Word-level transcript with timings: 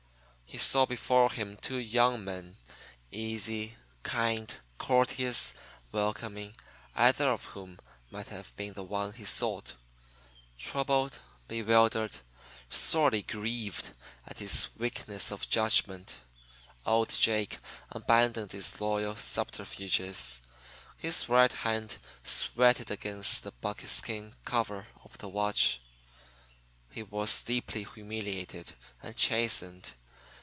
He 0.53 0.57
saw 0.57 0.85
before 0.85 1.31
him 1.31 1.55
two 1.55 1.77
young 1.77 2.25
men, 2.25 2.57
easy, 3.09 3.77
kind, 4.03 4.53
courteous, 4.77 5.53
welcoming, 5.93 6.57
either 6.93 7.29
of 7.31 7.45
whom 7.45 7.79
might 8.09 8.27
have 8.27 8.53
been 8.57 8.73
the 8.73 8.83
one 8.83 9.13
he 9.13 9.23
sought. 9.23 9.75
Troubled, 10.59 11.19
bewildered, 11.47 12.19
sorely 12.69 13.21
grieved 13.21 13.91
at 14.27 14.39
his 14.39 14.67
weakness 14.75 15.31
of 15.31 15.47
judgment, 15.47 16.17
old 16.85 17.07
Jake 17.11 17.57
abandoned 17.89 18.51
his 18.51 18.81
loyal 18.81 19.15
subterfuges. 19.15 20.41
His 20.97 21.29
right 21.29 21.53
hand 21.53 21.97
sweated 22.25 22.91
against 22.91 23.43
the 23.43 23.51
buckskin 23.53 24.33
cover 24.43 24.87
of 25.05 25.17
the 25.19 25.29
watch. 25.29 25.79
He 26.91 27.03
was 27.03 27.41
deeply 27.41 27.85
humiliated 27.85 28.73
and 29.01 29.15
chastened. 29.15 29.93